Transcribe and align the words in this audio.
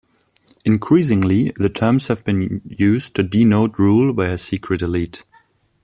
Increasingly, 0.65 1.51
the 1.57 1.69
terms 1.69 2.07
have 2.07 2.25
been 2.25 2.63
used 2.65 3.15
to 3.15 3.21
denote 3.21 3.77
rule 3.77 4.13
by 4.15 4.29
a 4.29 4.37
secret 4.39 4.81
elite. 4.81 5.25